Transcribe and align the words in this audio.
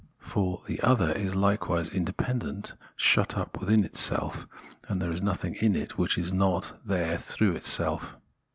For 0.17 0.63
the 0.65 0.81
other 0.81 1.11
is 1.11 1.35
likewise 1.35 1.87
independent, 1.87 2.73
shut 2.95 3.37
up 3.37 3.59
within 3.59 3.83
itself, 3.83 4.47
and 4.89 4.99
there 4.99 5.11
is 5.11 5.21
nothing 5.21 5.53
in 5.53 5.75
it 5.75 5.99
which 5.99 6.17
is 6.17 6.33
not 6.33 6.73
there 6.83 7.19
through 7.19 7.51
itself. 7.51 8.17